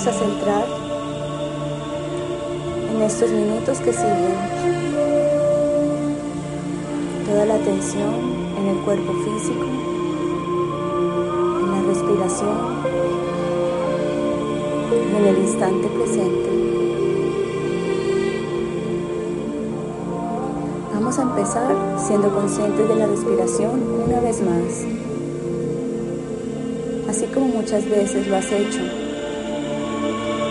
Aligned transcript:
vamos 0.00 0.16
a 0.16 0.18
centrar 0.18 0.64
en 2.90 3.02
estos 3.02 3.30
minutos 3.30 3.80
que 3.80 3.92
siguen 3.92 4.34
toda 7.26 7.44
la 7.44 7.56
atención 7.56 8.14
en 8.56 8.68
el 8.68 8.76
cuerpo 8.78 9.12
físico, 9.12 9.66
en 11.60 11.70
la 11.70 11.82
respiración 11.86 12.80
en 15.18 15.26
el 15.26 15.38
instante 15.38 15.88
presente. 15.88 16.50
Vamos 20.94 21.18
a 21.18 21.22
empezar 21.22 21.76
siendo 21.98 22.34
conscientes 22.34 22.88
de 22.88 22.94
la 22.94 23.06
respiración 23.06 23.82
una 24.06 24.20
vez 24.20 24.40
más, 24.40 24.86
así 27.10 27.26
como 27.26 27.48
muchas 27.48 27.84
veces 27.86 28.26
lo 28.28 28.36
has 28.36 28.50
hecho. 28.50 29.09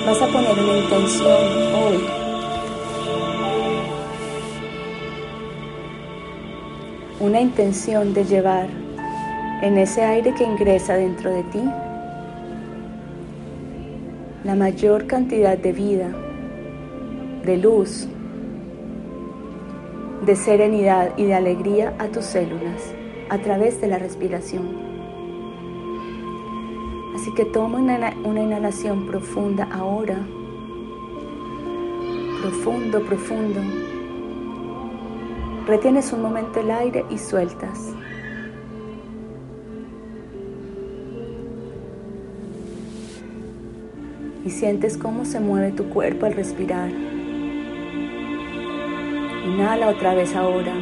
Vas 0.10 0.24
a 0.24 0.26
poner 0.26 0.54
una 0.54 0.76
intención 0.76 1.38
hoy 1.72 2.04
una 7.20 7.40
intención 7.40 8.16
de 8.16 8.26
llevar 8.26 8.70
en 9.62 9.78
ese 9.78 10.02
aire 10.02 10.34
que 10.34 10.46
ingresa 10.46 10.96
dentro 10.96 11.32
de 11.32 11.44
ti 11.44 11.62
la 14.46 14.56
mayor 14.56 15.06
cantidad 15.06 15.60
de 15.60 15.74
vida, 15.74 16.10
de 17.46 17.58
luz, 17.58 18.08
de 20.26 20.36
serenidad 20.36 21.16
y 21.18 21.26
de 21.26 21.36
alegría 21.36 21.94
a 22.00 22.08
tus 22.08 22.26
células 22.26 22.96
a 23.30 23.38
través 23.38 23.80
de 23.80 23.90
la 23.90 24.00
respiración. 24.00 24.89
Así 27.30 27.36
que 27.36 27.46
toma 27.46 27.78
una, 27.78 28.12
una 28.24 28.42
inhalación 28.42 29.06
profunda 29.06 29.68
ahora, 29.72 30.18
profundo, 32.42 33.02
profundo. 33.02 33.62
Retienes 35.68 36.12
un 36.12 36.24
momento 36.24 36.60
el 36.60 36.72
aire 36.72 37.06
y 37.12 37.20
sueltas. 37.20 37.94
Y 44.44 44.50
sientes 44.50 44.98
cómo 44.98 45.24
se 45.24 45.40
mueve 45.40 45.72
tu 45.72 45.88
cuerpo 45.90 46.26
al 46.26 46.34
respirar. 46.34 46.90
Inhala 49.46 49.90
otra 49.90 50.16
vez 50.16 50.36
ahora. 50.36 50.74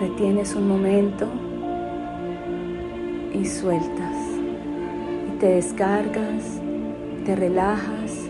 Retienes 0.00 0.54
un 0.54 0.66
momento 0.66 1.28
y 3.40 3.44
sueltas. 3.46 4.16
Y 5.28 5.38
te 5.38 5.46
descargas, 5.46 6.60
te 7.24 7.36
relajas. 7.36 8.28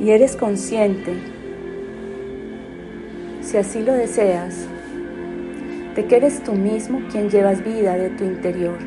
Y 0.00 0.10
eres 0.10 0.36
consciente, 0.36 1.14
si 3.40 3.56
así 3.56 3.82
lo 3.82 3.92
deseas, 3.92 4.68
de 5.96 6.06
que 6.06 6.16
eres 6.16 6.44
tú 6.44 6.52
mismo 6.52 7.00
quien 7.10 7.28
llevas 7.28 7.64
vida 7.64 7.96
de 7.96 8.10
tu 8.10 8.22
interior. 8.22 8.78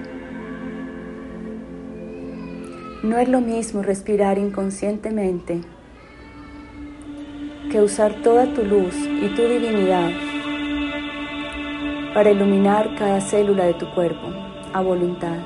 No 3.04 3.18
es 3.18 3.28
lo 3.28 3.42
mismo 3.42 3.82
respirar 3.82 4.38
inconscientemente 4.38 5.62
que 7.72 7.82
usar 7.82 8.14
toda 8.22 8.54
tu 8.54 8.66
luz 8.66 8.94
y 8.98 9.30
tu 9.30 9.44
divinidad 9.44 10.12
para 12.14 12.32
iluminar 12.32 12.96
cada 12.96 13.22
célula 13.22 13.64
de 13.64 13.74
tu 13.76 13.90
cuerpo 13.96 14.28
a 14.74 14.82
voluntad. 14.82 15.38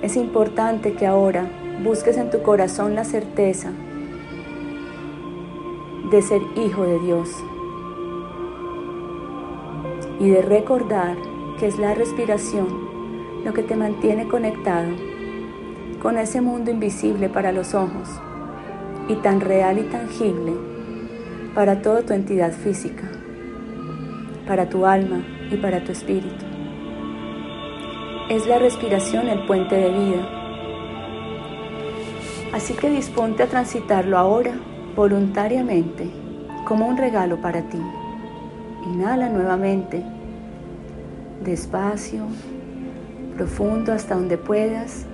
Es 0.00 0.16
importante 0.16 0.94
que 0.94 1.06
ahora 1.06 1.50
busques 1.84 2.16
en 2.16 2.30
tu 2.30 2.40
corazón 2.40 2.94
la 2.94 3.04
certeza 3.04 3.72
de 6.10 6.22
ser 6.22 6.40
hijo 6.56 6.84
de 6.84 6.98
Dios 7.00 7.28
y 10.18 10.30
de 10.30 10.40
recordar 10.40 11.18
que 11.58 11.66
es 11.66 11.78
la 11.78 11.92
respiración 11.92 12.68
lo 13.44 13.52
que 13.52 13.62
te 13.62 13.76
mantiene 13.76 14.26
conectado 14.28 14.88
con 16.02 16.16
ese 16.16 16.40
mundo 16.40 16.70
invisible 16.70 17.28
para 17.28 17.52
los 17.52 17.74
ojos 17.74 18.08
y 19.10 19.16
tan 19.16 19.40
real 19.40 19.76
y 19.78 19.82
tangible 19.82 20.52
para 21.52 21.82
toda 21.82 22.02
tu 22.02 22.12
entidad 22.12 22.52
física, 22.52 23.10
para 24.46 24.68
tu 24.68 24.86
alma 24.86 25.24
y 25.50 25.56
para 25.56 25.82
tu 25.82 25.90
espíritu. 25.90 26.44
Es 28.28 28.46
la 28.46 28.60
respiración 28.60 29.26
el 29.28 29.44
puente 29.46 29.74
de 29.74 29.90
vida. 29.90 30.28
Así 32.52 32.74
que 32.74 32.88
disponte 32.88 33.42
a 33.42 33.48
transitarlo 33.48 34.16
ahora 34.16 34.52
voluntariamente 34.94 36.08
como 36.64 36.86
un 36.86 36.96
regalo 36.96 37.40
para 37.40 37.62
ti. 37.62 37.80
Inhala 38.86 39.28
nuevamente, 39.28 40.04
despacio, 41.42 42.26
profundo 43.36 43.92
hasta 43.92 44.14
donde 44.14 44.38
puedas 44.38 45.04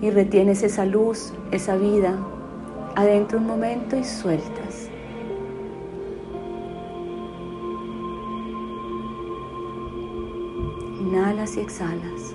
y 0.00 0.08
retienes 0.08 0.62
esa 0.62 0.86
luz, 0.86 1.34
esa 1.50 1.76
vida, 1.76 2.14
adentro 2.96 3.38
un 3.38 3.46
momento 3.46 3.94
y 3.94 4.04
sueltas. 4.04 4.88
Inhalas 10.98 11.56
y 11.58 11.60
exhalas. 11.60 12.34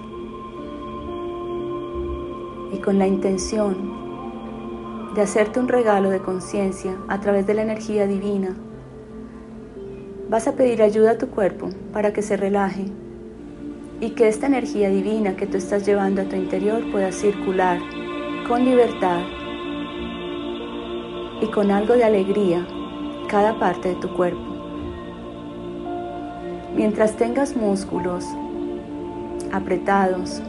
Y 2.72 2.78
con 2.78 3.00
la 3.00 3.08
intención 3.08 3.76
de 5.16 5.22
hacerte 5.22 5.60
un 5.60 5.68
regalo 5.68 6.12
de 6.12 6.20
conciencia 6.20 6.96
a 7.08 7.20
través 7.20 7.48
de 7.48 7.56
la 7.56 7.64
energía 7.64 8.06
divina, 8.06 8.56
vas 10.30 10.48
a 10.48 10.56
pedir 10.56 10.84
ayuda 10.84 11.12
a 11.12 11.18
tu 11.18 11.28
cuerpo 11.30 11.70
para 11.92 12.14
que 12.14 12.22
se 12.22 12.38
relaje 12.38 12.86
y 14.00 14.12
que 14.12 14.28
esta 14.28 14.46
energía 14.46 14.90
divina 14.90 15.36
que 15.36 15.48
tú 15.48 15.58
estás 15.58 15.86
llevando 15.88 16.22
a 16.22 16.26
tu 16.26 16.36
interior 16.36 16.84
pueda 16.92 17.12
circular 17.12 17.80
con 18.48 18.64
libertad 18.64 19.22
y 21.41 21.47
con 21.47 21.72
algo 21.72 21.96
de 21.96 22.03
alegría 22.03 22.66
cada 23.28 23.57
parte 23.57 23.90
de 23.90 23.96
tu 23.96 24.13
cuerpo. 24.13 24.41
Mientras 26.75 27.18
tengas 27.18 27.56
músculos 27.56 28.25
apretados, 29.52 30.41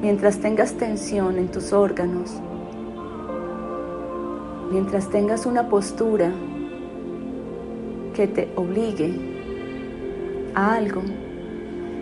mientras 0.00 0.38
tengas 0.38 0.74
tensión 0.74 1.38
en 1.38 1.48
tus 1.48 1.72
órganos, 1.72 2.32
mientras 4.70 5.08
tengas 5.10 5.46
una 5.46 5.68
postura 5.68 6.30
que 8.14 8.26
te 8.26 8.52
obligue 8.56 10.52
a 10.54 10.74
algo, 10.74 11.02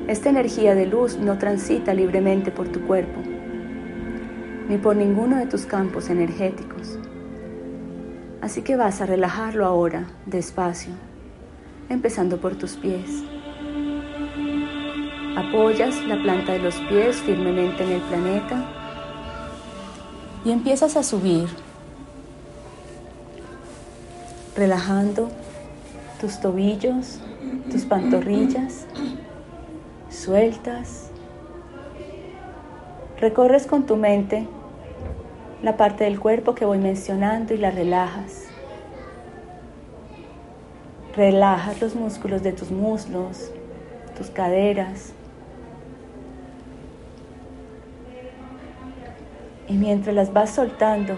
esta 0.08 0.28
energía 0.28 0.74
de 0.74 0.86
luz 0.86 1.16
no 1.16 1.38
transita 1.38 1.94
libremente 1.94 2.50
por 2.50 2.68
tu 2.68 2.80
cuerpo, 2.86 3.20
ni 4.68 4.76
por 4.76 4.96
ninguno 4.96 5.36
de 5.36 5.46
tus 5.46 5.64
campos 5.64 6.10
energéticos. 6.10 6.94
Así 8.44 8.60
que 8.60 8.77
vas 8.77 9.00
a 9.00 9.06
relajarlo 9.06 9.65
ahora, 9.65 10.06
despacio, 10.27 10.93
empezando 11.88 12.37
por 12.43 12.56
tus 12.56 12.77
pies. 12.77 13.25
Apoyas 15.34 16.05
la 16.05 16.21
planta 16.22 16.53
de 16.53 16.59
los 16.59 16.75
pies 16.75 17.16
firmemente 17.22 17.84
en 17.84 17.93
el 17.93 18.03
planeta 18.03 18.62
y 20.44 20.50
empiezas 20.50 20.94
a 20.99 21.02
subir, 21.02 21.49
relajando 24.55 25.31
tus 26.20 26.38
tobillos, 26.38 27.20
tus 27.70 27.87
pantorrillas, 27.87 28.85
sueltas. 30.11 31.08
Recorres 33.19 33.67
con 33.67 33.87
tu 33.87 33.97
mente 33.97 34.47
la 35.64 35.78
parte 35.78 36.05
del 36.05 36.20
cuerpo 36.20 36.55
que 36.55 36.66
voy 36.66 36.76
mencionando 36.76 37.55
y 37.55 37.56
la 37.56 37.70
relajas. 37.70 38.49
Relajas 41.16 41.81
los 41.81 41.94
músculos 41.94 42.43
de 42.43 42.52
tus 42.52 42.70
muslos, 42.70 43.50
tus 44.14 44.28
caderas. 44.28 45.14
Y 49.66 49.72
mientras 49.72 50.14
las 50.14 50.34
vas 50.34 50.50
soltando, 50.50 51.16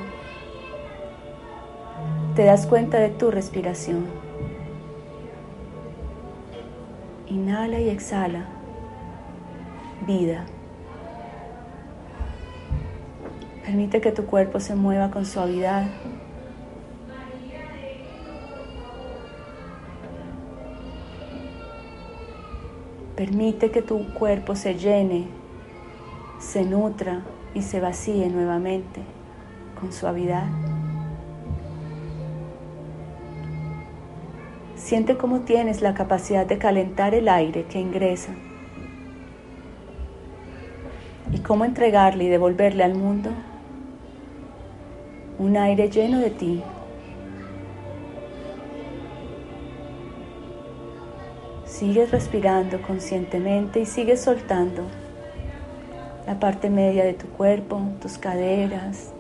te 2.37 2.45
das 2.45 2.69
cuenta 2.69 3.01
de 3.01 3.09
tu 3.09 3.33
respiración. 3.33 4.07
Inhala 7.27 7.81
y 7.81 7.89
exhala. 7.89 8.47
Vida. 10.07 10.47
Permite 13.67 14.01
que 14.01 14.13
tu 14.13 14.27
cuerpo 14.27 14.61
se 14.61 14.77
mueva 14.77 15.11
con 15.11 15.27
suavidad. 15.27 15.89
Permite 23.17 23.73
que 23.73 23.83
tu 23.83 24.15
cuerpo 24.15 24.55
se 24.55 24.77
llene, 24.77 25.27
se 26.39 26.65
nutra 26.65 27.23
y 27.55 27.63
se 27.63 27.81
vacíe 27.81 28.29
nuevamente 28.29 29.01
con 29.81 29.93
suavidad. 29.93 30.47
Siente 34.77 35.17
cómo 35.17 35.41
tienes 35.41 35.83
la 35.83 35.95
capacidad 35.95 36.47
de 36.47 36.59
calentar 36.59 37.17
el 37.17 37.29
aire 37.29 37.65
que 37.65 37.81
ingresa 37.81 38.33
y 41.33 41.41
cómo 41.41 41.65
entregarle 41.65 42.23
y 42.23 42.29
devolverle 42.29 42.85
al 42.85 42.95
mundo 42.95 43.31
un 45.39 45.57
aire 45.57 45.91
lleno 45.91 46.19
de 46.21 46.31
ti. 46.31 46.63
Sigues 51.65 52.11
respirando 52.11 52.81
conscientemente 52.81 53.81
y 53.81 53.87
sigues 53.87 54.23
soltando 54.23 54.83
la 56.27 56.39
parte 56.41 56.71
media 56.71 57.05
de 57.05 57.13
tu 57.13 57.29
cuerpo, 57.29 57.81
tus 58.01 58.19
caderas, 58.19 59.13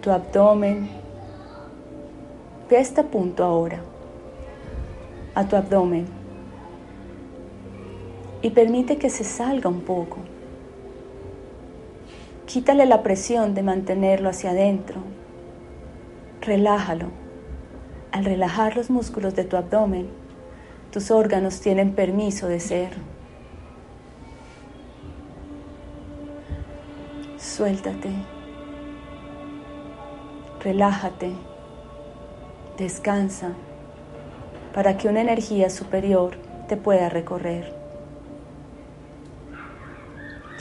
tu 0.00 0.10
abdomen. 0.10 0.88
Ve 2.68 2.84
punto 3.10 3.42
ahora, 3.42 3.80
a 5.34 5.44
tu 5.44 5.56
abdomen, 5.56 6.06
y 8.42 8.50
permite 8.50 8.96
que 8.96 9.10
se 9.10 9.24
salga 9.24 9.68
un 9.68 9.80
poco. 9.80 10.19
Quítale 12.52 12.84
la 12.84 13.04
presión 13.04 13.54
de 13.54 13.62
mantenerlo 13.62 14.28
hacia 14.28 14.50
adentro. 14.50 15.02
Relájalo. 16.40 17.06
Al 18.10 18.24
relajar 18.24 18.76
los 18.76 18.90
músculos 18.90 19.36
de 19.36 19.44
tu 19.44 19.56
abdomen, 19.56 20.08
tus 20.90 21.12
órganos 21.12 21.60
tienen 21.60 21.92
permiso 21.92 22.48
de 22.48 22.58
ser. 22.58 22.90
Suéltate. 27.38 28.10
Relájate. 30.64 31.30
Descansa 32.78 33.52
para 34.74 34.96
que 34.96 35.06
una 35.06 35.20
energía 35.20 35.70
superior 35.70 36.32
te 36.66 36.76
pueda 36.76 37.10
recorrer. 37.10 37.79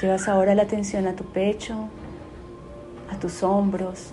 Llevas 0.02 0.30
ahora 0.30 0.56
la 0.56 0.64
atención 0.64 1.08
a 1.08 1.16
tu 1.16 1.26
pecho, 1.26 1.76
a 3.12 3.20
tus 3.20 3.44
hombros. 3.44 4.12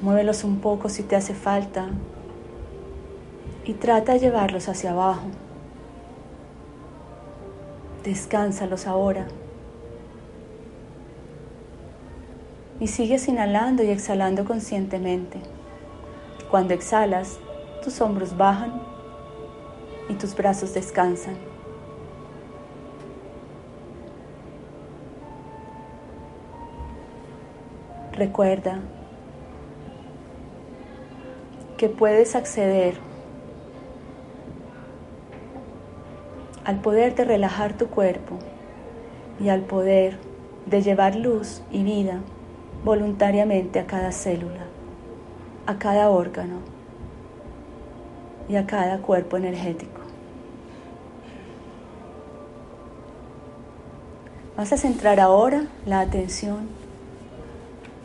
Muévelos 0.00 0.44
un 0.44 0.60
poco 0.60 0.88
si 0.88 1.02
te 1.02 1.16
hace 1.16 1.34
falta 1.34 1.88
y 3.64 3.74
trata 3.74 4.12
de 4.12 4.20
llevarlos 4.20 4.68
hacia 4.68 4.92
abajo. 4.92 5.26
Descánsalos 8.04 8.86
ahora. 8.86 9.26
Y 12.78 12.86
sigues 12.86 13.26
inhalando 13.26 13.82
y 13.82 13.90
exhalando 13.90 14.44
conscientemente. 14.44 15.38
Cuando 16.52 16.72
exhalas, 16.72 17.38
tus 17.82 18.00
hombros 18.00 18.36
bajan 18.36 18.80
y 20.08 20.14
tus 20.14 20.36
brazos 20.36 20.72
descansan. 20.72 21.51
Recuerda 28.22 28.78
que 31.76 31.88
puedes 31.88 32.36
acceder 32.36 32.94
al 36.64 36.80
poder 36.80 37.16
de 37.16 37.24
relajar 37.24 37.76
tu 37.76 37.88
cuerpo 37.88 38.38
y 39.40 39.48
al 39.48 39.62
poder 39.62 40.18
de 40.66 40.82
llevar 40.82 41.16
luz 41.16 41.64
y 41.72 41.82
vida 41.82 42.20
voluntariamente 42.84 43.80
a 43.80 43.88
cada 43.88 44.12
célula, 44.12 44.66
a 45.66 45.80
cada 45.80 46.08
órgano 46.08 46.60
y 48.48 48.54
a 48.54 48.66
cada 48.66 48.98
cuerpo 48.98 49.36
energético. 49.36 50.00
Vas 54.56 54.72
a 54.72 54.76
centrar 54.76 55.18
ahora 55.18 55.64
la 55.86 55.98
atención 55.98 56.81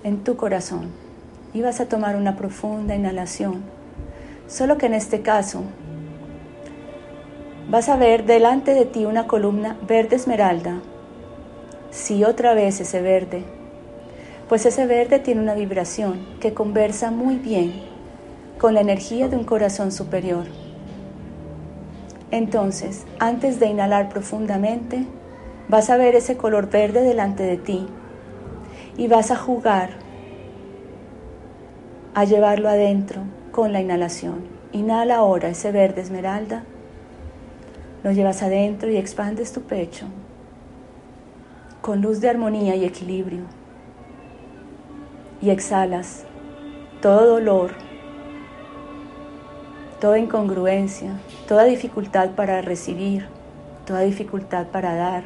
en 0.07 0.23
tu 0.23 0.37
corazón 0.37 0.87
y 1.53 1.61
vas 1.61 1.81
a 1.81 1.89
tomar 1.89 2.15
una 2.15 2.37
profunda 2.37 2.95
inhalación. 2.95 3.61
Solo 4.47 4.77
que 4.77 4.85
en 4.85 4.93
este 4.93 5.21
caso 5.21 5.63
vas 7.69 7.89
a 7.89 7.97
ver 7.97 8.25
delante 8.25 8.73
de 8.73 8.85
ti 8.85 9.03
una 9.03 9.27
columna 9.27 9.77
verde 9.85 10.15
esmeralda. 10.15 10.79
Sí, 11.91 12.23
otra 12.23 12.53
vez 12.53 12.79
ese 12.79 13.01
verde. 13.01 13.43
Pues 14.47 14.65
ese 14.65 14.85
verde 14.85 15.19
tiene 15.19 15.41
una 15.41 15.55
vibración 15.55 16.25
que 16.39 16.53
conversa 16.53 17.11
muy 17.11 17.35
bien 17.35 17.73
con 18.59 18.73
la 18.75 18.79
energía 18.79 19.27
de 19.27 19.35
un 19.35 19.43
corazón 19.43 19.91
superior. 19.91 20.45
Entonces, 22.31 23.03
antes 23.19 23.59
de 23.59 23.67
inhalar 23.67 24.07
profundamente, 24.07 25.05
vas 25.67 25.89
a 25.89 25.97
ver 25.97 26.15
ese 26.15 26.37
color 26.37 26.69
verde 26.69 27.01
delante 27.01 27.43
de 27.43 27.57
ti 27.57 27.87
y 28.97 29.07
vas 29.07 29.31
a 29.31 29.35
jugar 29.35 29.91
a 32.15 32.23
llevarlo 32.25 32.67
adentro 32.67 33.21
con 33.51 33.71
la 33.71 33.79
inhalación. 33.79 34.47
Inhala 34.71 35.17
ahora 35.17 35.49
ese 35.49 35.71
verde 35.71 36.01
esmeralda, 36.01 36.63
lo 38.03 38.11
llevas 38.11 38.41
adentro 38.41 38.89
y 38.89 38.97
expandes 38.97 39.53
tu 39.53 39.61
pecho 39.61 40.07
con 41.81 42.01
luz 42.01 42.19
de 42.19 42.29
armonía 42.29 42.75
y 42.75 42.83
equilibrio. 42.83 43.43
Y 45.41 45.51
exhalas 45.51 46.25
todo 47.01 47.27
dolor, 47.27 47.71
toda 50.01 50.17
incongruencia, 50.17 51.19
toda 51.47 51.65
dificultad 51.65 52.31
para 52.31 52.61
recibir, 52.61 53.27
toda 53.85 54.01
dificultad 54.01 54.67
para 54.67 54.95
dar. 54.95 55.25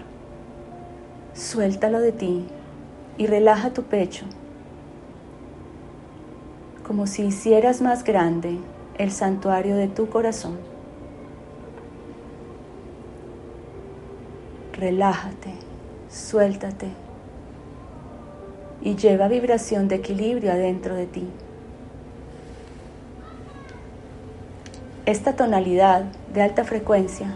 Suéltalo 1.33 2.01
de 2.01 2.11
ti 2.11 2.45
y 3.17 3.27
relaja 3.27 3.71
tu 3.71 3.83
pecho, 3.83 4.25
como 6.85 7.07
si 7.07 7.23
hicieras 7.23 7.81
más 7.81 8.03
grande 8.03 8.57
el 8.97 9.11
santuario 9.11 9.75
de 9.75 9.87
tu 9.87 10.09
corazón. 10.09 10.57
Relájate, 14.73 15.53
suéltate 16.09 16.87
y 18.81 18.95
lleva 18.95 19.27
vibración 19.27 19.87
de 19.87 19.95
equilibrio 19.95 20.51
adentro 20.51 20.95
de 20.95 21.05
ti. 21.05 21.27
Esta 25.05 25.35
tonalidad 25.35 26.05
de 26.33 26.41
alta 26.41 26.63
frecuencia 26.63 27.35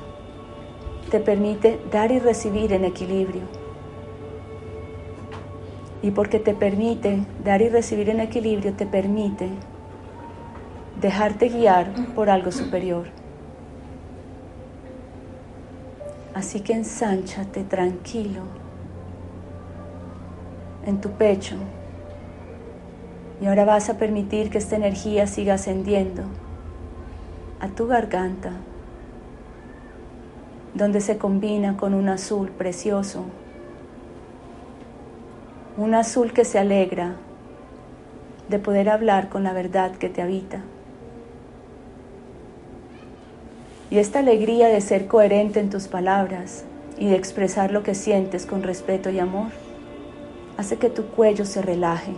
te 1.11 1.19
permite 1.19 1.79
dar 1.91 2.11
y 2.11 2.19
recibir 2.19 2.73
en 2.73 2.85
equilibrio 2.85 3.64
y 6.01 6.11
porque 6.11 6.39
te 6.39 6.53
permite 6.53 7.25
dar 7.43 7.61
y 7.61 7.69
recibir 7.69 8.09
en 8.09 8.19
equilibrio, 8.19 8.73
te 8.73 8.85
permite 8.85 9.49
dejarte 11.01 11.49
guiar 11.49 11.87
por 12.13 12.29
algo 12.29 12.51
superior. 12.51 13.07
Así 16.33 16.59
que 16.59 16.73
ensánchate 16.73 17.63
tranquilo 17.63 18.41
en 20.85 20.99
tu 21.01 21.11
pecho 21.11 21.55
y 23.41 23.47
ahora 23.47 23.65
vas 23.65 23.89
a 23.89 23.97
permitir 23.97 24.49
que 24.49 24.57
esta 24.57 24.75
energía 24.75 25.27
siga 25.27 25.55
ascendiendo 25.55 26.23
a 27.59 27.69
tu 27.69 27.87
garganta, 27.87 28.51
donde 30.73 31.01
se 31.01 31.17
combina 31.17 31.77
con 31.77 31.93
un 31.93 32.09
azul 32.09 32.49
precioso 32.49 33.25
un 35.77 35.93
azul 35.93 36.31
que 36.31 36.45
se 36.45 36.57
alegra 36.57 37.15
de 38.47 38.59
poder 38.59 38.89
hablar 38.89 39.27
con 39.27 39.43
la 39.43 39.51
verdad 39.51 39.91
que 39.91 40.07
te 40.07 40.21
habita. 40.21 40.61
Y 43.89 43.97
esta 43.97 44.19
alegría 44.19 44.69
de 44.69 44.79
ser 44.79 45.07
coherente 45.07 45.59
en 45.59 45.69
tus 45.69 45.89
palabras 45.89 46.63
y 46.97 47.09
de 47.09 47.17
expresar 47.17 47.71
lo 47.71 47.83
que 47.83 47.93
sientes 47.93 48.45
con 48.45 48.63
respeto 48.63 49.09
y 49.09 49.19
amor 49.19 49.49
hace 50.57 50.77
que 50.77 50.89
tu 50.89 51.07
cuello 51.07 51.43
se 51.43 51.61
relaje. 51.61 52.13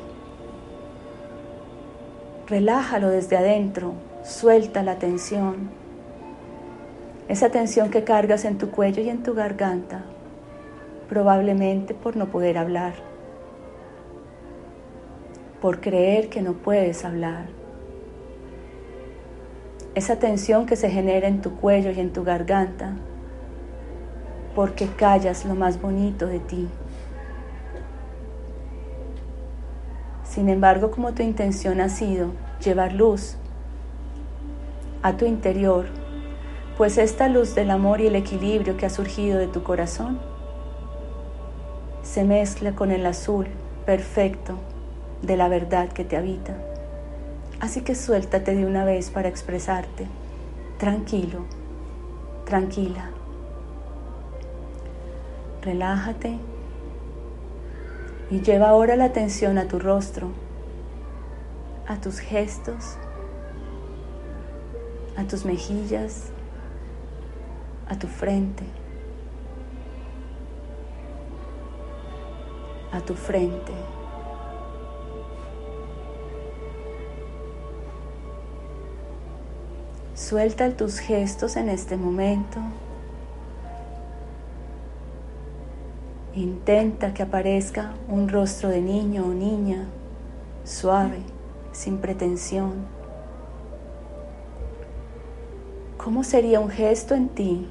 Relájalo 2.46 3.10
desde 3.10 3.38
adentro, 3.38 3.94
suelta 4.24 4.84
la 4.84 5.00
tensión. 5.00 5.72
Esa 7.28 7.50
tensión 7.50 7.90
que 7.90 8.04
cargas 8.04 8.46
en 8.46 8.60
tu 8.60 8.70
cuello 8.70 9.02
y 9.02 9.10
en 9.10 9.24
tu 9.24 9.34
garganta, 9.34 10.04
probablemente 11.10 11.96
por 11.96 12.16
no 12.16 12.28
poder 12.28 12.60
hablar 12.60 13.07
por 15.62 15.82
creer 15.82 16.30
que 16.30 16.42
no 16.42 16.54
puedes 16.54 17.04
hablar. 17.06 17.48
esa 19.96 20.20
tensión 20.20 20.68
que 20.68 20.76
se 20.76 20.92
genera 20.92 21.28
en 21.28 21.42
tu 21.42 21.56
cuello 21.56 21.90
y 21.90 22.00
en 22.00 22.14
tu 22.14 22.24
garganta, 22.24 22.94
porque 24.54 24.86
callas 24.86 25.44
lo 25.44 25.56
más 25.56 25.82
bonito 25.82 26.28
de 26.28 26.40
ti. 26.40 26.68
Sin 30.24 30.50
embargo, 30.50 30.92
como 30.92 31.14
tu 31.14 31.24
intención 31.24 31.82
ha 31.82 31.90
sido 31.90 32.28
llevar 32.64 32.94
luz 32.94 33.38
a 35.02 35.18
tu 35.18 35.26
interior, 35.26 35.88
pues 36.78 37.00
esta 37.00 37.28
luz 37.28 37.56
del 37.56 37.72
amor 37.72 38.00
y 38.00 38.06
el 38.06 38.16
equilibrio 38.16 38.78
que 38.78 38.86
ha 38.86 38.92
surgido 38.92 39.40
de 39.40 39.48
tu 39.48 39.64
corazón 39.64 40.20
se 42.04 42.24
mezcla 42.24 42.74
con 42.74 42.92
el 42.92 43.04
azul 43.04 43.48
perfecto 43.88 44.60
de 45.22 45.38
la 45.38 45.48
verdad 45.48 45.90
que 45.90 46.04
te 46.04 46.18
habita. 46.18 46.56
Así 47.60 47.82
que 47.82 47.96
suéltate 47.96 48.56
de 48.56 48.66
una 48.66 48.86
vez 48.86 49.10
para 49.10 49.30
expresarte, 49.30 50.08
tranquilo, 50.78 51.46
tranquila. 52.46 53.10
Relájate 55.64 56.38
y 58.30 58.42
lleva 58.42 58.70
ahora 58.70 58.96
la 58.96 59.06
atención 59.06 59.58
a 59.58 59.68
tu 59.68 59.80
rostro, 59.80 60.30
a 61.88 62.00
tus 62.00 62.20
gestos, 62.20 62.98
a 65.16 65.24
tus 65.24 65.46
mejillas, 65.46 66.32
a 67.90 67.98
tu 67.98 68.08
frente, 68.08 68.66
a 72.92 73.00
tu 73.02 73.16
frente. 73.16 73.74
Suelta 80.28 80.70
tus 80.72 81.00
gestos 81.00 81.56
en 81.56 81.70
este 81.70 81.96
momento. 81.96 82.60
Intenta 86.36 87.14
que 87.14 87.24
aparezca 87.24 87.94
un 88.10 88.28
rostro 88.28 88.68
de 88.68 88.82
niño 88.82 89.26
o 89.26 89.30
niña, 89.30 89.86
suave, 90.66 91.20
sin 91.72 92.00
pretensión. 92.00 92.74
¿Cómo 95.96 96.26
sería 96.26 96.60
un 96.60 96.72
gesto 96.72 97.16
en 97.16 97.30
ti 97.30 97.70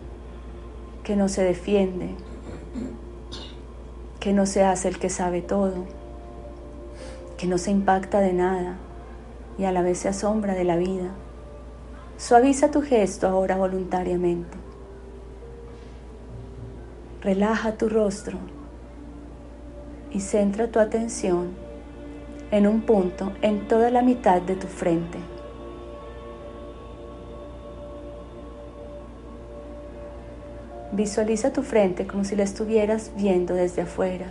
que 1.05 1.15
no 1.15 1.29
se 1.29 1.45
defiende, 1.45 2.15
que 4.19 4.33
no 4.33 4.47
se 4.47 4.65
hace 4.65 4.89
el 4.89 4.99
que 4.99 5.11
sabe 5.11 5.43
todo, 5.43 5.85
que 7.37 7.47
no 7.47 7.59
se 7.59 7.71
impacta 7.71 8.21
de 8.21 8.33
nada 8.33 8.79
y 9.59 9.65
a 9.65 9.73
la 9.73 9.83
vez 9.83 9.99
se 9.99 10.09
asombra 10.09 10.55
de 10.55 10.65
la 10.65 10.77
vida? 10.77 11.11
Suaviza 12.19 12.71
tu 12.71 12.81
gesto 12.81 13.29
ahora 13.29 13.57
voluntariamente. 13.57 14.57
Relaja 17.21 17.73
tu 17.73 17.91
rostro 17.91 18.39
y 20.11 20.21
centra 20.21 20.69
tu 20.69 20.79
atención 20.79 21.51
en 22.51 22.67
un 22.67 22.81
punto 22.81 23.33
en 23.43 23.69
toda 23.69 23.91
la 23.91 24.01
mitad 24.01 24.41
de 24.41 24.57
tu 24.57 24.67
frente. 24.67 25.19
Visualiza 30.93 31.53
tu 31.53 31.63
frente 31.63 32.07
como 32.07 32.25
si 32.25 32.35
la 32.35 32.45
estuvieras 32.45 33.13
viendo 33.15 33.53
desde 33.53 33.83
afuera. 33.83 34.29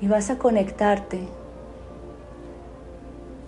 Y 0.00 0.06
vas 0.06 0.30
a 0.30 0.38
conectarte 0.38 1.39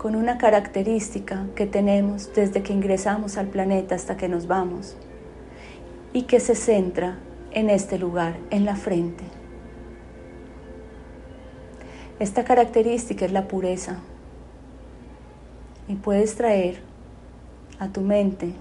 con 0.02 0.16
una 0.16 0.36
característica 0.36 1.46
que 1.54 1.64
tenemos 1.64 2.34
desde 2.34 2.64
que 2.64 2.72
ingresamos 2.72 3.36
al 3.36 3.46
planeta 3.46 3.94
hasta 3.94 4.16
que 4.16 4.28
nos 4.28 4.48
vamos 4.48 4.96
y 6.12 6.22
que 6.22 6.40
se 6.40 6.56
centra 6.56 7.18
en 7.52 7.70
este 7.70 8.00
lugar, 8.00 8.34
en 8.50 8.64
la 8.64 8.74
frente. 8.74 9.22
Esta 12.18 12.42
característica 12.42 13.24
es 13.24 13.32
la 13.32 13.46
pureza 13.46 14.00
y 15.86 15.94
puedes 15.94 16.34
traer 16.34 16.80
a 17.78 17.86
tu 17.86 18.00
mente 18.00 18.54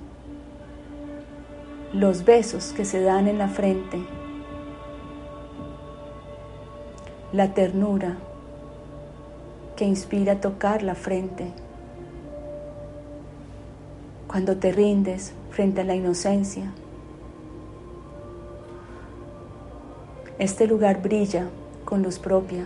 los 1.91 2.23
besos 2.23 2.71
que 2.71 2.85
se 2.85 3.01
dan 3.01 3.27
en 3.27 3.39
la 3.39 3.47
frente, 3.47 3.99
la 7.33 7.55
ternura, 7.55 8.17
que 9.75 9.85
inspira 9.85 10.41
tocar 10.41 10.83
la 10.83 10.95
frente. 10.95 11.47
Cuando 14.27 14.57
te 14.57 14.71
rindes 14.71 15.33
frente 15.49 15.81
a 15.81 15.83
la 15.83 15.95
inocencia, 15.95 16.71
este 20.39 20.67
lugar 20.67 21.01
brilla 21.01 21.47
con 21.85 22.03
luz 22.03 22.19
propia, 22.19 22.65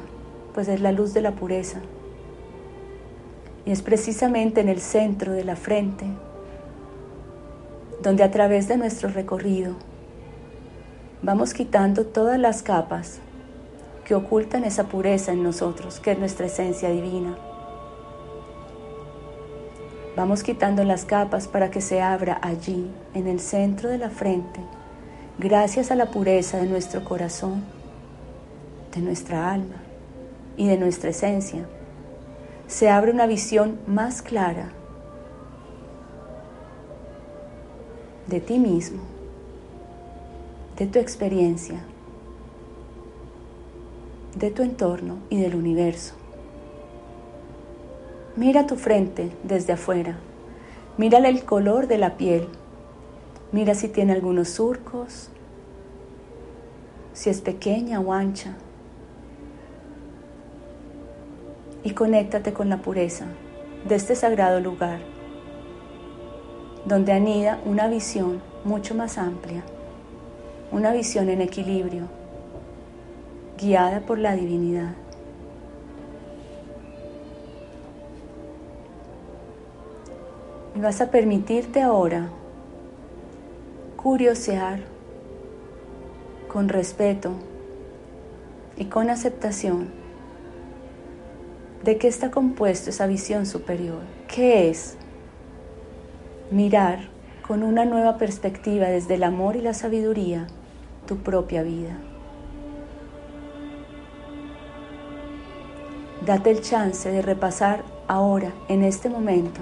pues 0.54 0.68
es 0.68 0.82
la 0.82 0.92
luz 0.92 1.14
de 1.14 1.22
la 1.22 1.32
pureza. 1.32 1.82
Y 3.66 3.72
es 3.72 3.82
precisamente 3.82 4.62
en 4.62 4.70
el 4.70 4.80
centro 4.80 5.32
de 5.34 5.44
la 5.44 5.56
frente 5.56 6.06
donde 8.06 8.22
a 8.22 8.30
través 8.30 8.68
de 8.68 8.78
nuestro 8.78 9.10
recorrido 9.10 9.74
vamos 11.24 11.56
quitando 11.56 12.06
todas 12.06 12.40
las 12.40 12.62
capas 12.62 13.20
que 14.06 14.14
ocultan 14.14 14.64
esa 14.64 14.84
pureza 14.86 15.34
en 15.34 15.44
nosotros, 15.44 16.00
que 16.00 16.12
es 16.12 16.20
nuestra 16.20 16.46
esencia 16.46 16.90
divina. 16.90 17.36
Vamos 20.16 20.44
quitando 20.44 20.84
las 20.84 21.04
capas 21.04 21.48
para 21.48 21.72
que 21.72 21.82
se 21.82 22.02
abra 22.02 22.40
allí, 22.42 22.90
en 23.16 23.28
el 23.28 23.40
centro 23.40 23.90
de 23.90 23.98
la 23.98 24.10
frente, 24.10 24.62
gracias 25.40 25.92
a 25.92 25.96
la 25.96 26.12
pureza 26.12 26.58
de 26.58 26.68
nuestro 26.68 27.04
corazón, 27.04 27.64
de 28.94 29.02
nuestra 29.02 29.52
alma 29.52 29.82
y 30.56 30.68
de 30.68 30.78
nuestra 30.78 31.10
esencia. 31.10 31.66
Se 32.68 32.90
abre 32.90 33.12
una 33.12 33.26
visión 33.26 33.80
más 33.88 34.22
clara 34.22 34.70
de 38.28 38.40
ti 38.40 38.60
mismo, 38.60 39.02
de 40.78 40.88
tu 40.88 41.00
experiencia 41.00 41.84
de 44.36 44.52
tu 44.52 44.64
entorno 44.64 45.20
y 45.30 45.42
del 45.42 45.56
universo. 45.56 46.14
Mira 48.36 48.68
tu 48.68 48.76
frente 48.76 49.32
desde 49.44 49.74
afuera. 49.74 50.18
Mírale 50.98 51.30
el 51.30 51.46
color 51.46 51.88
de 51.88 51.98
la 51.98 52.18
piel. 52.18 52.50
Mira 53.54 53.76
si 53.76 53.88
tiene 53.88 54.12
algunos 54.12 54.50
surcos, 54.50 55.30
si 57.14 57.30
es 57.30 57.40
pequeña 57.40 58.02
o 58.02 58.12
ancha. 58.12 58.56
Y 61.84 61.92
conéctate 61.92 62.52
con 62.52 62.70
la 62.70 62.82
pureza 62.82 63.28
de 63.88 63.96
este 63.96 64.16
sagrado 64.16 64.60
lugar, 64.60 65.00
donde 66.86 67.14
anida 67.14 67.62
una 67.64 67.88
visión 67.88 68.42
mucho 68.66 68.96
más 68.96 69.18
amplia, 69.18 69.64
una 70.72 70.92
visión 70.92 71.30
en 71.30 71.42
equilibrio 71.42 72.25
guiada 73.60 74.02
por 74.02 74.18
la 74.18 74.36
divinidad. 74.36 74.94
Y 80.76 80.80
vas 80.80 81.00
a 81.02 81.10
permitirte 81.10 81.82
ahora 81.82 82.30
curiosear 83.96 84.80
con 86.52 86.70
respeto 86.70 87.32
y 88.78 88.86
con 88.86 89.10
aceptación 89.10 89.90
de 91.84 91.98
qué 91.98 92.08
está 92.08 92.32
compuesto 92.32 92.90
esa 92.90 93.08
visión 93.08 93.46
superior. 93.46 94.02
¿Qué 94.28 94.70
es? 94.70 94.98
Mirar 96.52 97.10
con 97.48 97.64
una 97.64 97.86
nueva 97.86 98.18
perspectiva 98.18 98.88
desde 98.88 99.16
el 99.16 99.24
amor 99.24 99.56
y 99.56 99.62
la 99.62 99.74
sabiduría 99.74 100.48
tu 101.06 101.18
propia 101.18 101.62
vida. 101.62 101.98
Date 106.26 106.50
el 106.50 106.62
chance 106.62 107.12
de 107.12 107.22
repasar 107.22 107.84
ahora, 108.08 108.52
en 108.68 108.84
este 108.84 109.10
momento, 109.10 109.62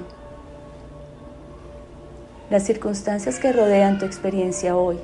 las 2.50 2.64
circunstancias 2.64 3.38
que 3.38 3.52
rodean 3.52 4.00
tu 4.00 4.06
experiencia 4.06 4.78
hoy 4.78 4.98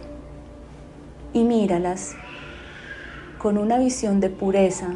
y 1.34 1.44
míralas 1.44 2.16
con 3.40 3.58
una 3.58 3.78
visión 3.78 4.22
de 4.22 4.30
pureza, 4.30 4.96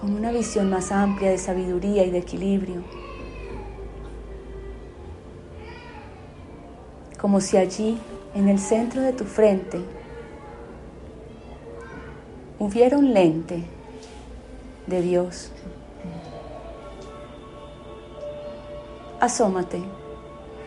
con 0.00 0.16
una 0.16 0.32
visión 0.32 0.68
más 0.68 0.90
amplia 0.90 1.30
de 1.30 1.38
sabiduría 1.38 2.04
y 2.04 2.10
de 2.10 2.18
equilibrio. 2.18 2.82
Como 7.20 7.40
si 7.40 7.56
allí, 7.56 8.00
en 8.34 8.48
el 8.48 8.58
centro 8.58 9.00
de 9.00 9.12
tu 9.12 9.24
frente, 9.24 9.78
hubiera 12.60 12.98
un 12.98 13.14
lente 13.14 13.64
de 14.86 15.00
Dios. 15.00 15.50
Asómate 19.18 19.82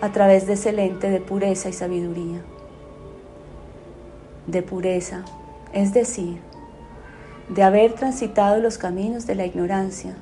a 0.02 0.12
través 0.12 0.48
de 0.48 0.54
ese 0.54 0.74
lente 0.74 1.12
de 1.12 1.22
pureza 1.22 1.70
y 1.70 1.74
sabiduría. 1.74 2.42
De 4.48 4.64
pureza, 4.64 5.24
es 5.72 5.94
decir, 5.94 6.40
de 7.48 7.62
haber 7.62 7.94
transitado 7.94 8.60
los 8.60 8.80
caminos 8.80 9.28
de 9.28 9.36
la 9.36 9.46
ignorancia 9.46 10.16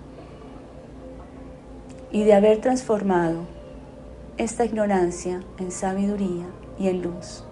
y 2.12 2.26
de 2.26 2.34
haber 2.34 2.60
transformado 2.60 3.44
esta 4.38 4.66
ignorancia 4.66 5.42
en 5.58 5.72
sabiduría 5.72 6.48
y 6.78 6.90
en 6.90 7.02
luz. 7.02 7.46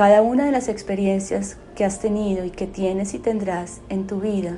Cada 0.00 0.22
una 0.22 0.46
de 0.46 0.50
las 0.50 0.68
experiencias 0.68 1.58
que 1.76 1.84
has 1.84 2.00
tenido 2.00 2.46
y 2.46 2.50
que 2.50 2.66
tienes 2.66 3.12
y 3.12 3.18
tendrás 3.18 3.82
en 3.90 4.06
tu 4.06 4.18
vida 4.18 4.56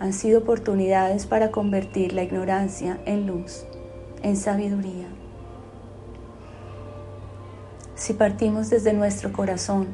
han 0.00 0.12
sido 0.12 0.40
oportunidades 0.40 1.26
para 1.26 1.52
convertir 1.52 2.12
la 2.12 2.24
ignorancia 2.24 2.98
en 3.06 3.28
luz, 3.28 3.64
en 4.24 4.36
sabiduría. 4.36 5.06
Si 7.94 8.12
partimos 8.12 8.70
desde 8.70 8.92
nuestro 8.92 9.32
corazón, 9.32 9.86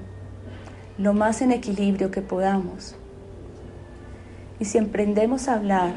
lo 0.97 1.13
más 1.13 1.43
en 1.43 1.53
equilibrio 1.53 2.11
que 2.11 2.23
podamos, 2.23 2.97
y 4.59 4.65
si 4.65 4.79
emprendemos 4.79 5.49
a 5.49 5.55
hablar 5.57 5.93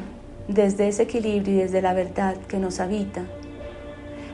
desde 0.49 0.89
ese 0.89 1.03
equilibrio 1.03 1.53
y 1.53 1.57
desde 1.59 1.81
la 1.81 1.93
verdad 1.93 2.35
que 2.49 2.59
nos 2.59 2.81
habita, 2.81 3.21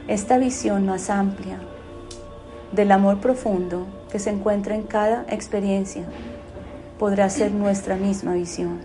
esta 0.08 0.40
visión 0.40 0.88
más 0.88 1.12
amplia 1.12 1.60
del 2.76 2.92
amor 2.92 3.20
profundo 3.20 3.88
que 4.12 4.20
se 4.20 4.30
encuentra 4.30 4.76
en 4.76 4.84
cada 4.84 5.26
experiencia 5.30 6.04
podrá 7.00 7.30
ser 7.30 7.52
nuestra 7.52 7.96
misma 7.96 8.34
visión. 8.34 8.80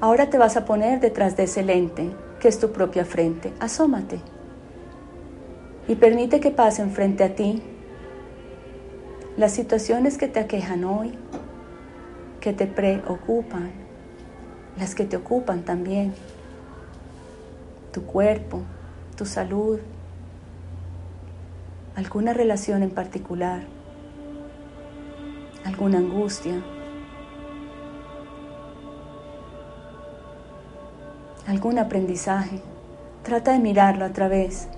Ahora 0.00 0.30
te 0.30 0.38
vas 0.38 0.56
a 0.56 0.64
poner 0.64 1.00
detrás 1.00 1.36
de 1.36 1.44
ese 1.44 1.64
lente, 1.64 2.10
que 2.38 2.46
es 2.46 2.60
tu 2.60 2.70
propia 2.70 3.04
frente. 3.04 3.52
Asómate. 3.58 4.20
Y 5.88 5.96
permite 5.96 6.38
que 6.38 6.52
pasen 6.52 6.92
frente 6.92 7.24
a 7.24 7.34
ti 7.34 7.62
las 9.36 9.52
situaciones 9.52 10.18
que 10.18 10.28
te 10.28 10.38
aquejan 10.38 10.84
hoy, 10.84 11.18
que 12.40 12.52
te 12.52 12.66
preocupan, 12.66 13.72
las 14.78 14.94
que 14.94 15.04
te 15.04 15.16
ocupan 15.16 15.64
también. 15.64 16.14
Tu 17.90 18.04
cuerpo, 18.04 18.62
tu 19.18 19.26
salud, 19.26 19.80
alguna 21.96 22.32
relación 22.32 22.84
en 22.84 22.90
particular, 22.90 23.62
alguna 25.64 25.98
angustia, 25.98 26.62
algún 31.48 31.80
aprendizaje, 31.80 32.62
trata 33.24 33.50
de 33.50 33.58
mirarlo 33.58 34.04
a 34.04 34.10
través 34.10 34.68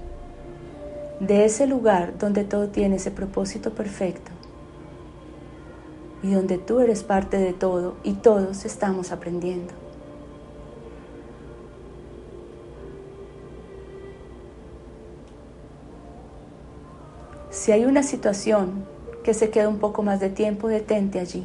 de 1.21 1.45
ese 1.45 1.67
lugar 1.67 2.17
donde 2.19 2.45
todo 2.45 2.69
tiene 2.69 2.97
ese 2.97 3.11
propósito 3.11 3.75
perfecto 3.75 4.31
y 6.23 6.33
donde 6.33 6.57
tú 6.57 6.81
eres 6.81 7.03
parte 7.03 7.37
de 7.37 7.53
todo 7.53 7.97
y 8.05 8.15
todos 8.15 8.65
estamos 8.65 9.13
aprendiendo. 9.13 9.80
Si 17.61 17.73
hay 17.73 17.85
una 17.85 18.03
situación 18.03 18.87
que 19.23 19.35
se 19.35 19.51
queda 19.51 19.69
un 19.69 19.81
poco 19.81 20.03
más 20.03 20.19
de 20.19 20.31
tiempo, 20.31 20.69
detente 20.69 21.21
allí. 21.21 21.45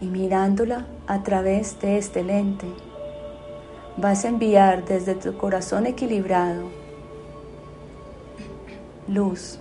y 0.00 0.06
mirándola 0.06 0.86
a 1.06 1.22
través 1.22 1.80
de 1.80 1.98
este 1.98 2.24
lente, 2.24 2.66
vas 3.96 4.24
a 4.24 4.28
enviar 4.28 4.84
desde 4.84 5.14
tu 5.14 5.36
corazón 5.36 5.86
equilibrado 5.86 6.64
luz. 9.06 9.60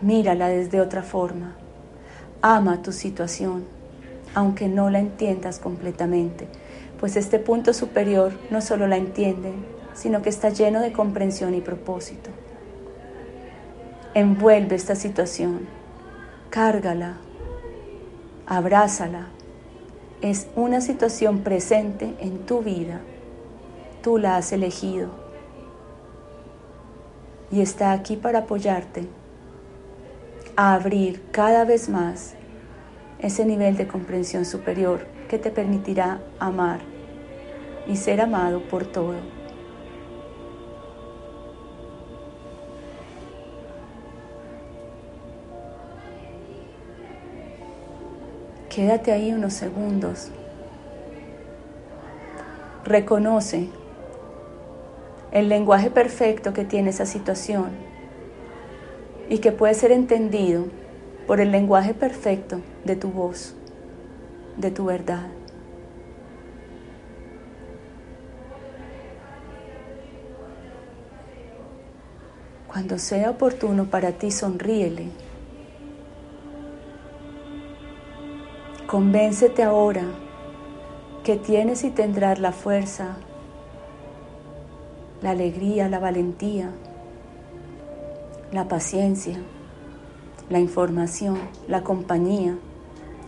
Mírala 0.00 0.48
desde 0.48 0.82
otra 0.82 1.02
forma. 1.02 1.56
Ama 2.42 2.82
tu 2.82 2.92
situación, 2.92 3.64
aunque 4.34 4.68
no 4.68 4.90
la 4.90 5.00
entiendas 5.00 5.58
completamente, 5.58 6.46
pues 7.00 7.16
este 7.16 7.38
punto 7.38 7.72
superior 7.72 8.32
no 8.50 8.60
solo 8.60 8.86
la 8.86 8.98
entiende, 8.98 9.52
sino 9.96 10.22
que 10.22 10.28
está 10.28 10.50
lleno 10.50 10.80
de 10.80 10.92
comprensión 10.92 11.54
y 11.54 11.60
propósito. 11.60 12.30
Envuelve 14.14 14.76
esta 14.76 14.94
situación, 14.94 15.66
cárgala 16.50 17.16
abrázala. 18.46 19.26
Es 20.22 20.46
una 20.56 20.80
situación 20.80 21.40
presente 21.40 22.14
en 22.20 22.46
tu 22.46 22.62
vida. 22.62 23.00
Tú 24.02 24.18
la 24.18 24.36
has 24.36 24.52
elegido. 24.52 25.10
Y 27.50 27.60
está 27.60 27.92
aquí 27.92 28.16
para 28.16 28.40
apoyarte 28.40 29.06
a 30.56 30.74
abrir 30.74 31.22
cada 31.32 31.64
vez 31.64 31.88
más 31.88 32.34
ese 33.18 33.44
nivel 33.44 33.76
de 33.76 33.86
comprensión 33.86 34.44
superior 34.44 35.06
que 35.28 35.38
te 35.38 35.50
permitirá 35.50 36.20
amar 36.38 36.80
y 37.86 37.96
ser 37.96 38.20
amado 38.20 38.62
por 38.68 38.86
todo. 38.86 39.35
Quédate 48.76 49.10
ahí 49.10 49.32
unos 49.32 49.54
segundos. 49.54 50.28
Reconoce 52.84 53.70
el 55.32 55.48
lenguaje 55.48 55.88
perfecto 55.88 56.52
que 56.52 56.66
tiene 56.66 56.90
esa 56.90 57.06
situación 57.06 57.70
y 59.30 59.38
que 59.38 59.50
puede 59.50 59.72
ser 59.72 59.92
entendido 59.92 60.66
por 61.26 61.40
el 61.40 61.52
lenguaje 61.52 61.94
perfecto 61.94 62.60
de 62.84 62.96
tu 62.96 63.08
voz, 63.08 63.54
de 64.58 64.70
tu 64.70 64.84
verdad. 64.84 65.28
Cuando 72.68 72.98
sea 72.98 73.30
oportuno 73.30 73.86
para 73.86 74.12
ti, 74.12 74.30
sonríele 74.30 75.08
Convéncete 78.86 79.64
ahora 79.64 80.04
que 81.24 81.34
tienes 81.34 81.82
y 81.82 81.90
tendrás 81.90 82.38
la 82.38 82.52
fuerza, 82.52 83.16
la 85.22 85.30
alegría, 85.30 85.88
la 85.88 85.98
valentía, 85.98 86.70
la 88.52 88.68
paciencia, 88.68 89.40
la 90.50 90.60
información, 90.60 91.36
la 91.66 91.82
compañía, 91.82 92.56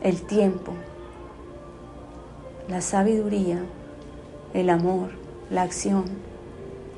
el 0.00 0.22
tiempo, 0.22 0.74
la 2.68 2.80
sabiduría, 2.80 3.58
el 4.54 4.70
amor, 4.70 5.10
la 5.50 5.62
acción 5.62 6.04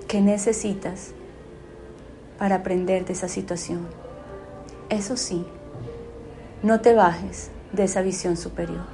que 0.06 0.20
necesitas 0.20 1.12
para 2.38 2.56
aprender 2.56 3.06
de 3.06 3.14
esa 3.14 3.28
situación. 3.28 3.86
Eso 4.90 5.16
sí, 5.16 5.46
no 6.62 6.82
te 6.82 6.92
bajes, 6.92 7.50
de 7.72 7.85
esa 7.85 8.02
visión 8.02 8.37
superior. 8.37 8.85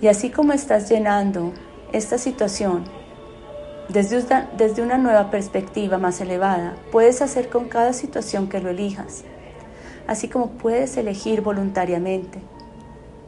Y 0.00 0.08
así 0.08 0.30
como 0.30 0.52
estás 0.52 0.88
llenando 0.88 1.52
esta 1.92 2.18
situación 2.18 2.84
desde 3.88 4.18
una, 4.18 4.50
desde 4.56 4.82
una 4.82 4.98
nueva 4.98 5.30
perspectiva 5.30 5.98
más 5.98 6.20
elevada, 6.20 6.74
puedes 6.90 7.22
hacer 7.22 7.48
con 7.48 7.68
cada 7.68 7.92
situación 7.92 8.48
que 8.48 8.60
lo 8.60 8.70
elijas, 8.70 9.24
así 10.06 10.28
como 10.28 10.50
puedes 10.52 10.96
elegir 10.96 11.42
voluntariamente 11.42 12.40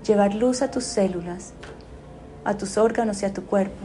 llevar 0.04 0.34
luz 0.34 0.62
a 0.62 0.70
tus 0.70 0.84
células, 0.84 1.54
a 2.44 2.56
tus 2.56 2.76
órganos 2.76 3.22
y 3.22 3.26
a 3.26 3.32
tu 3.32 3.44
cuerpo, 3.44 3.84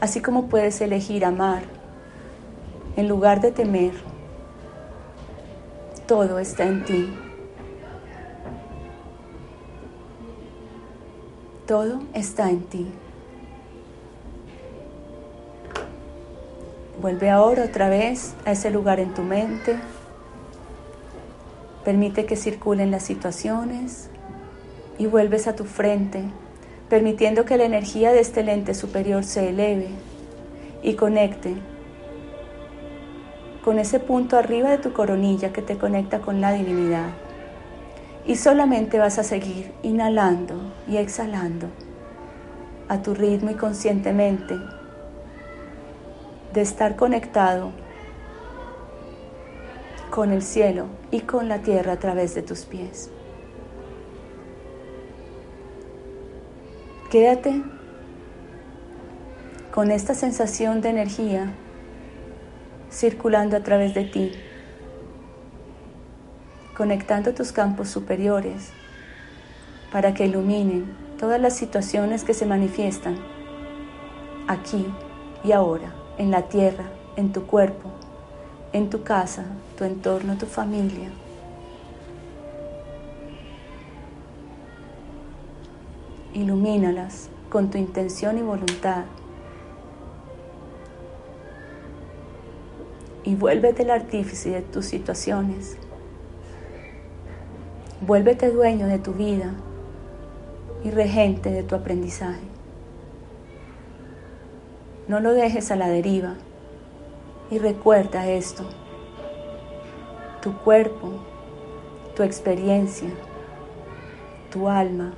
así 0.00 0.20
como 0.20 0.46
puedes 0.46 0.80
elegir 0.80 1.24
amar 1.24 1.62
en 2.96 3.08
lugar 3.08 3.40
de 3.40 3.52
temer. 3.52 3.92
Todo 6.06 6.38
está 6.38 6.64
en 6.64 6.84
ti. 6.84 7.31
Todo 11.66 12.00
está 12.12 12.50
en 12.50 12.62
ti. 12.62 12.86
Vuelve 17.00 17.30
ahora 17.30 17.64
otra 17.64 17.88
vez 17.88 18.34
a 18.44 18.52
ese 18.52 18.70
lugar 18.70 18.98
en 18.98 19.14
tu 19.14 19.22
mente. 19.22 19.76
Permite 21.84 22.26
que 22.26 22.36
circulen 22.36 22.90
las 22.90 23.04
situaciones 23.04 24.08
y 24.98 25.06
vuelves 25.06 25.46
a 25.46 25.54
tu 25.54 25.64
frente, 25.64 26.24
permitiendo 26.88 27.44
que 27.44 27.56
la 27.56 27.64
energía 27.64 28.12
de 28.12 28.20
este 28.20 28.42
lente 28.42 28.74
superior 28.74 29.24
se 29.24 29.48
eleve 29.48 29.88
y 30.82 30.94
conecte 30.94 31.54
con 33.64 33.78
ese 33.78 34.00
punto 34.00 34.36
arriba 34.36 34.70
de 34.70 34.78
tu 34.78 34.92
coronilla 34.92 35.52
que 35.52 35.62
te 35.62 35.78
conecta 35.78 36.20
con 36.20 36.40
la 36.40 36.52
divinidad. 36.52 37.10
Y 38.24 38.36
solamente 38.36 38.98
vas 38.98 39.18
a 39.18 39.24
seguir 39.24 39.72
inhalando 39.82 40.72
y 40.86 40.96
exhalando 40.96 41.68
a 42.88 43.02
tu 43.02 43.14
ritmo 43.14 43.50
y 43.50 43.54
conscientemente 43.54 44.56
de 46.52 46.60
estar 46.60 46.96
conectado 46.96 47.72
con 50.10 50.30
el 50.30 50.42
cielo 50.42 50.86
y 51.10 51.20
con 51.20 51.48
la 51.48 51.62
tierra 51.62 51.92
a 51.92 51.98
través 51.98 52.34
de 52.34 52.42
tus 52.42 52.64
pies. 52.64 53.10
Quédate 57.10 57.62
con 59.72 59.90
esta 59.90 60.14
sensación 60.14 60.82
de 60.82 60.90
energía 60.90 61.54
circulando 62.90 63.56
a 63.56 63.62
través 63.62 63.94
de 63.94 64.04
ti, 64.04 64.32
conectando 66.76 67.34
tus 67.34 67.52
campos 67.52 67.88
superiores 67.88 68.70
para 69.90 70.14
que 70.14 70.26
iluminen 70.26 70.86
todas 71.18 71.40
las 71.40 71.56
situaciones 71.56 72.24
que 72.24 72.34
se 72.34 72.46
manifiestan 72.46 73.16
aquí 74.48 74.86
y 75.44 75.52
ahora, 75.52 75.92
en 76.18 76.30
la 76.30 76.42
tierra, 76.42 76.84
en 77.16 77.32
tu 77.32 77.46
cuerpo, 77.46 77.90
en 78.72 78.90
tu 78.90 79.02
casa, 79.02 79.44
tu 79.76 79.84
entorno, 79.84 80.38
tu 80.38 80.46
familia. 80.46 81.10
Ilumínalas 86.32 87.28
con 87.50 87.70
tu 87.70 87.78
intención 87.78 88.38
y 88.38 88.42
voluntad. 88.42 89.04
Y 93.24 93.34
vuélvete 93.34 93.82
el 93.82 93.90
artífice 93.90 94.50
de 94.50 94.62
tus 94.62 94.86
situaciones. 94.86 95.76
Vuélvete 98.04 98.50
dueño 98.50 98.88
de 98.88 98.98
tu 98.98 99.12
vida 99.12 99.54
y 100.82 100.90
regente 100.90 101.52
de 101.52 101.62
tu 101.62 101.76
aprendizaje. 101.76 102.42
No 105.06 105.20
lo 105.20 105.32
dejes 105.32 105.70
a 105.70 105.76
la 105.76 105.88
deriva 105.88 106.34
y 107.48 107.60
recuerda 107.60 108.26
esto. 108.26 108.64
Tu 110.40 110.52
cuerpo, 110.64 111.12
tu 112.16 112.24
experiencia, 112.24 113.10
tu 114.50 114.68
alma, 114.68 115.12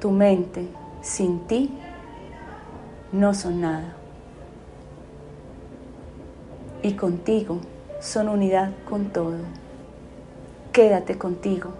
tu 0.00 0.10
mente, 0.10 0.66
sin 1.02 1.40
ti, 1.40 1.70
no 3.12 3.34
son 3.34 3.60
nada. 3.60 3.94
Y 6.82 6.94
contigo 6.94 7.58
son 8.00 8.30
unidad 8.30 8.70
con 8.88 9.10
todo. 9.10 9.63
Quédate 10.74 11.16
contigo 11.18 11.70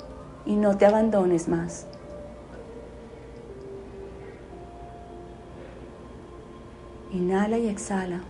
y 0.47 0.55
no 0.55 0.79
te 0.79 0.87
abandones 0.87 1.49
más. 1.49 1.85
Inhala 7.11 7.59
y 7.59 7.67
exhala. 7.67 8.21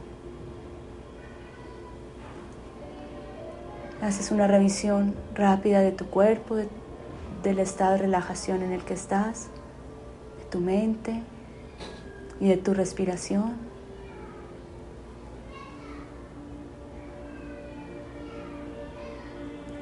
Haces 4.00 4.30
una 4.30 4.46
revisión 4.46 5.14
rápida 5.34 5.80
de 5.80 5.92
tu 5.92 6.06
cuerpo, 6.06 6.56
del 7.42 7.58
estado 7.58 7.92
de 7.92 7.98
relajación 7.98 8.62
en 8.62 8.72
el 8.72 8.86
que 8.86 8.94
estás, 8.94 9.48
de 10.38 10.44
tu 10.46 10.60
mente 10.60 11.20
y 12.40 12.48
de 12.48 12.56
tu 12.56 12.72
respiración. 12.72 13.63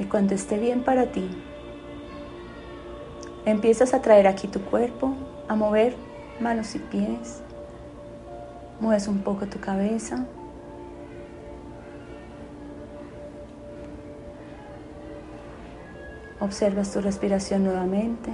Y 0.03 0.07
cuando 0.07 0.35
esté 0.35 0.59
bien 0.59 0.83
para 0.83 1.13
ti, 1.13 1.31
empiezas 3.45 3.95
a 3.95 4.03
traer 4.03 4.27
aquí 4.27 4.49
tu 4.49 4.61
cuerpo, 4.61 5.15
a 5.47 5.55
mover 5.55 5.95
manos 6.41 6.75
y 6.75 6.81
pies, 6.81 7.41
mueves 8.81 9.07
un 9.07 9.21
poco 9.21 9.47
tu 9.47 9.61
cabeza. 9.61 10.27
Observas 16.41 16.93
tu 16.93 17.01
respiración 17.01 17.63
nuevamente 17.63 18.33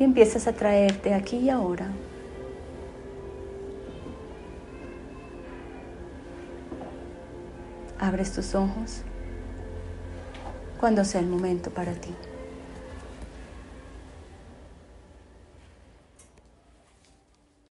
y 0.00 0.02
empiezas 0.02 0.48
a 0.48 0.54
traerte 0.54 1.14
aquí 1.14 1.36
y 1.36 1.50
ahora. 1.50 1.86
Abres 8.00 8.32
tus 8.32 8.56
ojos 8.56 9.04
cuando 10.80 11.04
sea 11.04 11.20
el 11.20 11.26
momento 11.26 11.70
para 11.70 11.92
ti. 11.92 12.14